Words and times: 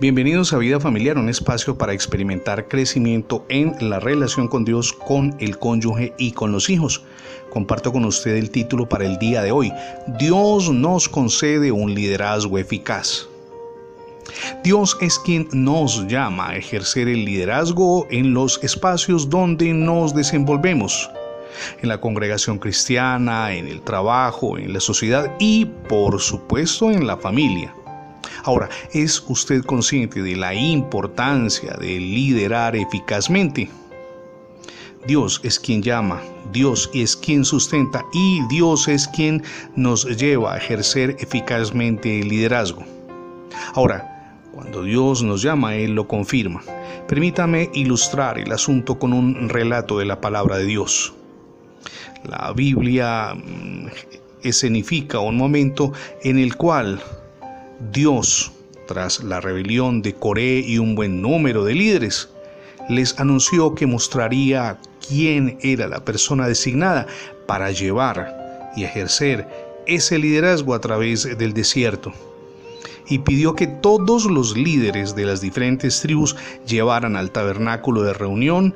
Bienvenidos 0.00 0.52
a 0.52 0.58
Vida 0.58 0.78
Familiar, 0.78 1.18
un 1.18 1.28
espacio 1.28 1.76
para 1.76 1.92
experimentar 1.92 2.68
crecimiento 2.68 3.44
en 3.48 3.74
la 3.80 3.98
relación 3.98 4.46
con 4.46 4.64
Dios, 4.64 4.92
con 4.92 5.34
el 5.40 5.58
cónyuge 5.58 6.14
y 6.18 6.32
con 6.32 6.52
los 6.52 6.70
hijos. 6.70 7.02
Comparto 7.50 7.92
con 7.92 8.04
usted 8.04 8.36
el 8.36 8.50
título 8.50 8.88
para 8.88 9.04
el 9.04 9.18
día 9.18 9.42
de 9.42 9.50
hoy. 9.50 9.72
Dios 10.18 10.70
nos 10.70 11.08
concede 11.08 11.72
un 11.72 11.94
liderazgo 11.94 12.58
eficaz. 12.58 13.28
Dios 14.62 14.96
es 15.00 15.18
quien 15.18 15.48
nos 15.52 16.06
llama 16.06 16.50
a 16.50 16.56
ejercer 16.56 17.08
el 17.08 17.24
liderazgo 17.24 18.06
en 18.10 18.34
los 18.34 18.62
espacios 18.62 19.28
donde 19.28 19.72
nos 19.72 20.14
desenvolvemos 20.14 21.10
en 21.82 21.88
la 21.88 22.00
congregación 22.00 22.58
cristiana, 22.58 23.52
en 23.52 23.66
el 23.66 23.80
trabajo, 23.82 24.58
en 24.58 24.72
la 24.72 24.80
sociedad 24.80 25.34
y 25.38 25.64
por 25.64 26.20
supuesto 26.20 26.90
en 26.90 27.06
la 27.06 27.16
familia. 27.16 27.74
Ahora, 28.44 28.68
¿es 28.92 29.22
usted 29.28 29.64
consciente 29.64 30.22
de 30.22 30.36
la 30.36 30.54
importancia 30.54 31.74
de 31.74 31.98
liderar 31.98 32.76
eficazmente? 32.76 33.68
Dios 35.06 35.40
es 35.44 35.58
quien 35.58 35.82
llama, 35.82 36.20
Dios 36.52 36.90
es 36.92 37.16
quien 37.16 37.44
sustenta 37.44 38.04
y 38.12 38.42
Dios 38.48 38.88
es 38.88 39.08
quien 39.08 39.42
nos 39.76 40.04
lleva 40.04 40.54
a 40.54 40.58
ejercer 40.58 41.16
eficazmente 41.18 42.20
el 42.20 42.28
liderazgo. 42.28 42.84
Ahora, 43.74 44.18
cuando 44.52 44.82
Dios 44.82 45.22
nos 45.22 45.42
llama, 45.42 45.76
Él 45.76 45.92
lo 45.92 46.08
confirma. 46.08 46.62
Permítame 47.06 47.70
ilustrar 47.74 48.38
el 48.38 48.52
asunto 48.52 48.98
con 48.98 49.12
un 49.12 49.48
relato 49.48 49.98
de 49.98 50.04
la 50.04 50.20
palabra 50.20 50.58
de 50.58 50.64
Dios. 50.64 51.14
La 52.24 52.52
Biblia 52.52 53.34
mm, 53.34 53.86
escenifica 54.42 55.20
un 55.20 55.36
momento 55.36 55.92
en 56.22 56.38
el 56.38 56.56
cual 56.56 57.00
Dios, 57.92 58.50
tras 58.88 59.22
la 59.22 59.40
rebelión 59.40 60.02
de 60.02 60.12
Coré 60.12 60.58
y 60.58 60.78
un 60.78 60.96
buen 60.96 61.22
número 61.22 61.64
de 61.64 61.74
líderes, 61.74 62.28
les 62.88 63.18
anunció 63.20 63.74
que 63.76 63.86
mostraría 63.86 64.78
quién 65.06 65.58
era 65.62 65.86
la 65.86 66.04
persona 66.04 66.48
designada 66.48 67.06
para 67.46 67.70
llevar 67.70 68.72
y 68.74 68.82
ejercer 68.82 69.46
ese 69.86 70.18
liderazgo 70.18 70.74
a 70.74 70.80
través 70.80 71.38
del 71.38 71.52
desierto. 71.52 72.12
Y 73.08 73.20
pidió 73.20 73.54
que 73.54 73.68
todos 73.68 74.26
los 74.26 74.56
líderes 74.56 75.14
de 75.14 75.24
las 75.24 75.40
diferentes 75.40 76.00
tribus 76.00 76.34
llevaran 76.66 77.16
al 77.16 77.30
tabernáculo 77.30 78.02
de 78.02 78.12
reunión 78.12 78.74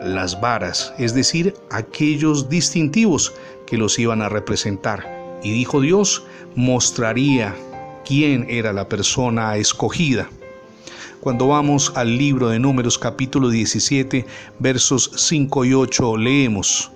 las 0.00 0.40
varas, 0.40 0.94
es 0.96 1.12
decir, 1.12 1.54
aquellos 1.70 2.48
distintivos 2.48 3.34
que 3.66 3.78
los 3.78 3.98
iban 3.98 4.22
a 4.22 4.28
representar. 4.28 5.40
Y 5.42 5.50
dijo 5.50 5.80
Dios, 5.80 6.24
mostraría 6.54 7.54
quién 8.04 8.46
era 8.48 8.72
la 8.72 8.88
persona 8.88 9.56
escogida. 9.56 10.28
Cuando 11.20 11.48
vamos 11.48 11.92
al 11.96 12.18
libro 12.18 12.48
de 12.48 12.58
Números 12.58 12.98
capítulo 12.98 13.48
17 13.48 14.26
versos 14.58 15.10
5 15.16 15.64
y 15.64 15.74
8 15.74 16.16
leemos, 16.18 16.90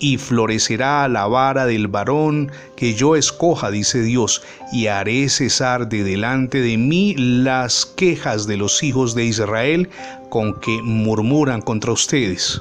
y 0.00 0.16
florecerá 0.16 1.06
la 1.08 1.26
vara 1.26 1.66
del 1.66 1.86
varón 1.86 2.50
que 2.74 2.94
yo 2.94 3.16
escoja, 3.16 3.70
dice 3.70 4.02
Dios, 4.02 4.42
y 4.72 4.86
haré 4.86 5.28
cesar 5.28 5.88
de 5.88 6.02
delante 6.02 6.60
de 6.60 6.76
mí 6.78 7.14
las 7.16 7.84
quejas 7.84 8.46
de 8.46 8.56
los 8.56 8.82
hijos 8.82 9.14
de 9.14 9.26
Israel 9.26 9.88
con 10.30 10.58
que 10.58 10.80
murmuran 10.82 11.60
contra 11.60 11.92
ustedes. 11.92 12.60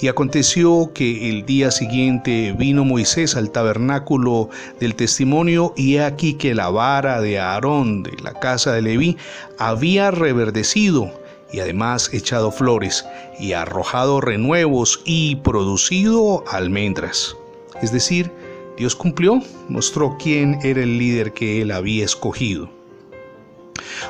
Y 0.00 0.08
aconteció 0.08 0.92
que 0.94 1.28
el 1.28 1.44
día 1.44 1.70
siguiente 1.70 2.54
vino 2.56 2.84
Moisés 2.84 3.34
al 3.34 3.50
tabernáculo 3.50 4.48
del 4.78 4.94
testimonio 4.94 5.74
y 5.76 5.96
he 5.96 6.04
aquí 6.04 6.34
que 6.34 6.54
la 6.54 6.70
vara 6.70 7.20
de 7.20 7.40
Aarón 7.40 8.04
de 8.04 8.12
la 8.22 8.34
casa 8.34 8.72
de 8.72 8.82
Leví 8.82 9.16
había 9.58 10.10
reverdecido 10.12 11.10
y 11.52 11.60
además 11.60 12.10
echado 12.12 12.52
flores 12.52 13.04
y 13.40 13.52
arrojado 13.52 14.20
renuevos 14.20 15.00
y 15.04 15.36
producido 15.36 16.44
almendras. 16.48 17.36
Es 17.82 17.90
decir, 17.92 18.30
Dios 18.76 18.94
cumplió, 18.94 19.42
mostró 19.68 20.16
quién 20.18 20.60
era 20.62 20.82
el 20.82 20.98
líder 20.98 21.32
que 21.32 21.62
él 21.62 21.72
había 21.72 22.04
escogido. 22.04 22.70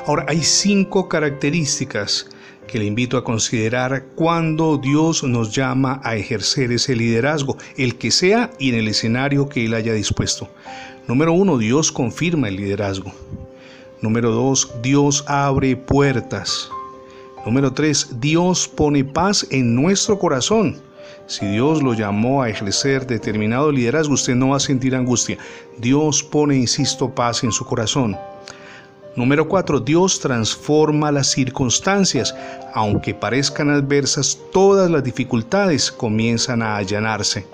Ahora, 0.05 0.25
hay 0.27 0.43
cinco 0.43 1.09
características 1.09 2.29
que 2.69 2.79
le 2.79 2.85
invito 2.85 3.17
a 3.17 3.23
considerar 3.23 4.05
cuando 4.15 4.77
Dios 4.77 5.23
nos 5.23 5.53
llama 5.53 5.99
a 6.03 6.15
ejercer 6.15 6.71
ese 6.71 6.95
liderazgo, 6.95 7.57
el 7.77 7.95
que 7.95 8.11
sea 8.11 8.51
y 8.59 8.69
en 8.69 8.75
el 8.75 8.87
escenario 8.87 9.49
que 9.49 9.65
Él 9.65 9.73
haya 9.73 9.93
dispuesto. 9.93 10.47
Número 11.07 11.33
uno, 11.33 11.57
Dios 11.57 11.91
confirma 11.91 12.47
el 12.47 12.57
liderazgo. 12.57 13.11
Número 14.01 14.31
dos, 14.31 14.71
Dios 14.83 15.25
abre 15.27 15.75
puertas. 15.75 16.69
Número 17.45 17.73
tres, 17.73 18.07
Dios 18.19 18.67
pone 18.67 19.03
paz 19.03 19.47
en 19.49 19.73
nuestro 19.73 20.19
corazón. 20.19 20.77
Si 21.25 21.45
Dios 21.45 21.81
lo 21.81 21.93
llamó 21.93 22.43
a 22.43 22.49
ejercer 22.49 23.07
determinado 23.07 23.71
liderazgo, 23.71 24.13
usted 24.13 24.35
no 24.35 24.49
va 24.49 24.57
a 24.57 24.59
sentir 24.59 24.95
angustia. 24.95 25.37
Dios 25.77 26.23
pone, 26.23 26.55
insisto, 26.55 27.13
paz 27.13 27.43
en 27.43 27.51
su 27.51 27.65
corazón. 27.65 28.15
Número 29.15 29.47
4. 29.47 29.79
Dios 29.79 30.19
transforma 30.19 31.11
las 31.11 31.27
circunstancias. 31.27 32.35
Aunque 32.73 33.13
parezcan 33.13 33.69
adversas, 33.69 34.39
todas 34.51 34.89
las 34.89 35.03
dificultades 35.03 35.91
comienzan 35.91 36.61
a 36.61 36.77
allanarse. 36.77 37.45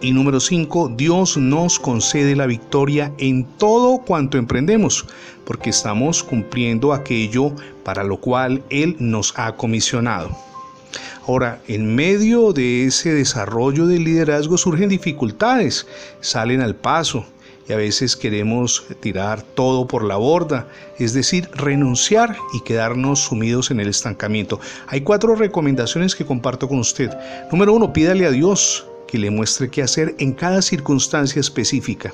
Y 0.00 0.12
número 0.12 0.40
5. 0.40 0.92
Dios 0.96 1.36
nos 1.36 1.78
concede 1.78 2.34
la 2.34 2.46
victoria 2.46 3.12
en 3.18 3.44
todo 3.44 3.98
cuanto 3.98 4.38
emprendemos, 4.38 5.06
porque 5.44 5.70
estamos 5.70 6.22
cumpliendo 6.22 6.92
aquello 6.92 7.52
para 7.84 8.02
lo 8.02 8.18
cual 8.18 8.62
Él 8.70 8.96
nos 8.98 9.34
ha 9.36 9.52
comisionado. 9.56 10.30
Ahora, 11.26 11.60
en 11.68 11.94
medio 11.94 12.52
de 12.52 12.86
ese 12.86 13.12
desarrollo 13.12 13.86
del 13.86 14.04
liderazgo 14.04 14.58
surgen 14.58 14.88
dificultades, 14.88 15.86
salen 16.20 16.60
al 16.60 16.74
paso, 16.74 17.24
a 17.72 17.76
veces 17.76 18.16
queremos 18.16 18.84
tirar 19.00 19.42
todo 19.42 19.86
por 19.86 20.04
la 20.04 20.16
borda, 20.16 20.68
es 20.98 21.12
decir, 21.12 21.48
renunciar 21.54 22.36
y 22.52 22.60
quedarnos 22.62 23.20
sumidos 23.20 23.70
en 23.70 23.80
el 23.80 23.88
estancamiento. 23.88 24.60
Hay 24.88 25.02
cuatro 25.02 25.34
recomendaciones 25.34 26.14
que 26.14 26.26
comparto 26.26 26.68
con 26.68 26.78
usted. 26.78 27.10
Número 27.50 27.72
uno, 27.72 27.92
pídale 27.92 28.26
a 28.26 28.30
Dios 28.30 28.86
que 29.06 29.18
le 29.18 29.30
muestre 29.30 29.70
qué 29.70 29.82
hacer 29.82 30.14
en 30.18 30.32
cada 30.32 30.62
circunstancia 30.62 31.40
específica. 31.40 32.12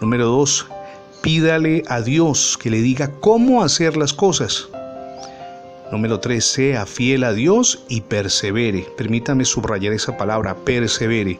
Número 0.00 0.26
dos, 0.26 0.66
pídale 1.20 1.82
a 1.88 2.00
Dios 2.00 2.58
que 2.60 2.70
le 2.70 2.80
diga 2.80 3.12
cómo 3.20 3.62
hacer 3.62 3.96
las 3.96 4.12
cosas. 4.12 4.68
Número 5.92 6.20
tres, 6.20 6.44
sea 6.44 6.86
fiel 6.86 7.24
a 7.24 7.32
Dios 7.32 7.84
y 7.88 8.00
persevere. 8.02 8.86
Permítame 8.96 9.44
subrayar 9.44 9.92
esa 9.92 10.16
palabra, 10.16 10.56
persevere. 10.56 11.38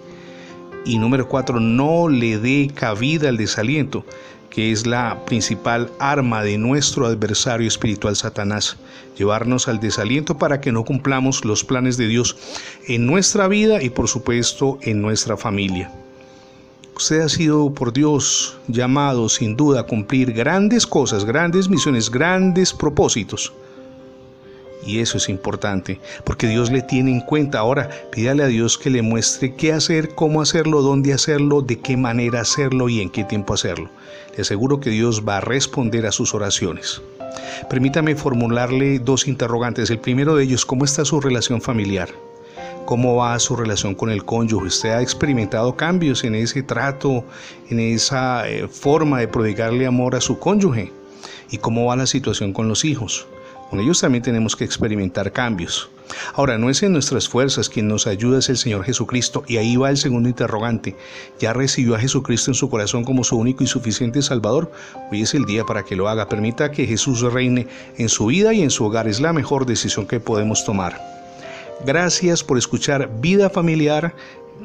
Y 0.85 0.99
número 0.99 1.29
cuatro, 1.29 1.61
no 1.61 2.09
le 2.09 2.39
dé 2.39 2.71
cabida 2.75 3.29
al 3.29 3.37
desaliento, 3.37 4.05
que 4.49 4.73
es 4.73 4.87
la 4.87 5.25
principal 5.27 5.91
arma 5.99 6.43
de 6.43 6.59
nuestro 6.59 7.07
adversario 7.07 7.69
espiritual 7.69 8.17
Satanás. 8.17 8.77
Llevarnos 9.17 9.69
al 9.69 9.79
desaliento 9.79 10.39
para 10.39 10.61
que 10.61 10.73
no 10.73 10.85
cumplamos 10.85 11.45
los 11.45 11.65
planes 11.65 11.97
de 11.97 12.09
Dios 12.09 12.37
en 12.89 13.07
nuestra 13.07 13.47
vida 13.47 13.83
y 13.83 13.91
por 13.91 14.09
supuesto 14.09 14.79
en 14.83 15.03
nuestra 15.03 15.37
familia. 15.37 15.91
Usted 16.97 17.21
ha 17.21 17.29
sido 17.29 17.73
por 17.73 17.93
Dios 17.93 18.59
llamado 18.69 19.29
sin 19.29 19.57
duda 19.57 19.81
a 19.81 19.87
cumplir 19.87 20.33
grandes 20.33 20.87
cosas, 20.87 21.25
grandes 21.25 21.69
misiones, 21.69 22.11
grandes 22.11 22.75
propósitos. 22.75 23.53
Y 24.87 25.01
eso 25.01 25.19
es 25.19 25.29
importante, 25.29 26.01
porque 26.25 26.47
Dios 26.47 26.71
le 26.71 26.83
tiene 26.83 27.11
en 27.11 27.21
cuenta. 27.21 27.59
Ahora, 27.59 27.91
pídale 28.11 28.43
a 28.43 28.47
Dios 28.47 28.79
que 28.79 28.91
le 28.91 29.03
muestre 29.03 29.55
qué 29.55 29.73
hacer, 29.73 30.15
cómo 30.15 30.41
hacerlo, 30.41 30.83
dónde 30.83 31.13
hacerlo, 31.13 31.61
de 31.61 31.79
qué 31.79 31.97
manera 31.97 32.41
hacerlo 32.41 32.89
y 32.89 33.01
en 33.01 33.11
qué 33.11 33.25
tiempo 33.25 33.55
hacerlo. 33.55 33.91
Le 34.35 34.43
aseguro 34.43 34.81
que 34.81 34.91
Dios 34.91 35.25
va 35.29 35.39
a 35.39 35.41
responder 35.41 36.07
a 36.07 36.13
sus 36.13 36.35
oraciones. 36.35 37.03
Permítame 37.69 38.17
formularle 38.17 38.99
dos 38.99 39.29
interrogantes. 39.29 39.91
El 39.91 39.99
primero 39.99 40.35
de 40.35 40.45
ellos, 40.45 40.65
¿cómo 40.65 40.85
está 40.85 41.05
su 41.05 41.21
relación 41.21 41.61
familiar? 41.61 42.09
¿Cómo 42.87 43.17
va 43.17 43.39
su 43.39 43.55
relación 43.55 43.95
con 43.95 44.11
el 44.11 44.25
cónyuge? 44.25 44.67
¿Usted 44.67 44.91
ha 44.91 45.03
experimentado 45.03 45.77
cambios 45.77 46.25
en 46.25 46.35
ese 46.35 46.63
trato, 46.63 47.25
en 47.69 47.79
esa 47.79 48.49
eh, 48.49 48.67
forma 48.67 49.21
de 49.21 49.29
prodigarle 49.29 49.87
amor 49.87 50.17
a 50.17 50.21
su 50.21 50.39
cónyuge? 50.39 50.93
¿Y 51.51 51.59
cómo 51.59 51.87
va 51.87 51.97
la 51.97 52.07
situación 52.07 52.53
con 52.53 52.69
los 52.69 52.85
hijos? 52.85 53.27
Con 53.71 53.79
ellos 53.79 54.01
también 54.01 54.25
tenemos 54.25 54.57
que 54.57 54.65
experimentar 54.65 55.31
cambios. 55.31 55.89
Ahora, 56.35 56.59
no 56.59 56.71
es 56.71 56.83
en 56.83 56.93
nuestras 56.93 57.29
fuerzas 57.29 57.69
quien 57.69 57.87
nos 57.87 58.09
ayuda, 58.09 58.41
es 58.41 58.49
el 58.49 58.57
Señor 58.57 58.85
Jesucristo. 58.85 59.45
Y 59.47 59.59
ahí 59.59 59.77
va 59.77 59.91
el 59.91 59.97
segundo 59.97 60.29
interrogante. 60.29 60.97
¿Ya 61.39 61.53
recibió 61.53 61.95
a 61.95 62.01
Jesucristo 62.01 62.51
en 62.51 62.57
su 62.57 62.69
corazón 62.69 63.05
como 63.05 63.23
su 63.23 63.39
único 63.39 63.63
y 63.63 63.69
suficiente 63.69 64.23
Salvador? 64.23 64.73
Hoy 65.13 65.23
es 65.23 65.35
el 65.35 65.45
día 65.45 65.65
para 65.65 65.85
que 65.85 65.95
lo 65.95 66.09
haga. 66.09 66.29
Permita 66.29 66.73
que 66.73 66.85
Jesús 66.85 67.21
reine 67.21 67.69
en 67.97 68.09
su 68.09 68.27
vida 68.27 68.53
y 68.53 68.63
en 68.63 68.71
su 68.71 68.85
hogar. 68.85 69.07
Es 69.07 69.21
la 69.21 69.33
mejor 69.33 69.67
decisión 69.67 70.05
que 70.05 70.19
podemos 70.19 70.65
tomar. 70.65 71.01
Gracias 71.87 72.43
por 72.43 72.59
escuchar 72.59 73.09
Vida 73.21 73.49
Familiar, 73.49 74.15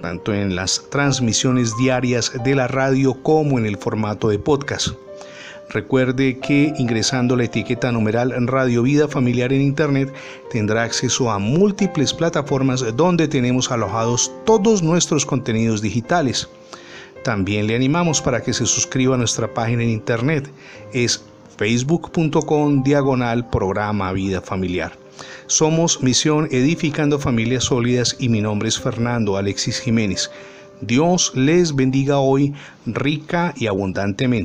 tanto 0.01 0.33
en 0.33 0.55
las 0.55 0.89
transmisiones 0.89 1.77
diarias 1.77 2.31
de 2.43 2.55
la 2.55 2.67
radio 2.67 3.21
como 3.21 3.59
en 3.59 3.67
el 3.67 3.77
formato 3.77 4.29
de 4.29 4.39
podcast. 4.39 4.89
Recuerde 5.69 6.39
que 6.39 6.73
ingresando 6.77 7.35
la 7.35 7.45
etiqueta 7.45 7.91
numeral 7.91 8.33
Radio 8.47 8.83
Vida 8.83 9.07
Familiar 9.07 9.51
en 9.51 9.61
Internet 9.61 10.13
tendrá 10.51 10.83
acceso 10.83 11.31
a 11.31 11.39
múltiples 11.39 12.13
plataformas 12.13 12.85
donde 12.95 13.27
tenemos 13.27 13.71
alojados 13.71 14.31
todos 14.45 14.83
nuestros 14.83 15.25
contenidos 15.25 15.81
digitales. 15.81 16.47
También 17.23 17.65
le 17.65 17.75
animamos 17.75 18.21
para 18.21 18.41
que 18.43 18.53
se 18.53 18.67
suscriba 18.67 19.15
a 19.15 19.17
nuestra 19.17 19.51
página 19.53 19.83
en 19.83 19.89
Internet. 19.89 20.49
Es 20.93 21.25
facebook.com 21.57 22.83
diagonal 22.83 23.49
programa 23.49 24.13
Vida 24.13 24.41
Familiar. 24.41 24.95
Somos 25.47 26.03
Misión 26.03 26.47
Edificando 26.51 27.17
Familias 27.17 27.65
Sólidas 27.65 28.15
y 28.19 28.29
mi 28.29 28.41
nombre 28.41 28.69
es 28.69 28.79
Fernando 28.79 29.37
Alexis 29.37 29.79
Jiménez. 29.79 30.29
Dios 30.81 31.31
les 31.35 31.75
bendiga 31.75 32.19
hoy 32.19 32.53
rica 32.85 33.53
y 33.55 33.67
abundantemente. 33.67 34.43